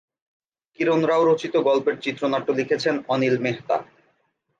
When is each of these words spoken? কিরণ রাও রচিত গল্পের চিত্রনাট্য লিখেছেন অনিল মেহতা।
কিরণ 0.79 1.01
রাও 1.05 1.23
রচিত 1.25 1.53
গল্পের 1.67 1.95
চিত্রনাট্য 2.03 2.49
লিখেছেন 2.59 2.95
অনিল 3.07 3.35
মেহতা। 3.39 3.77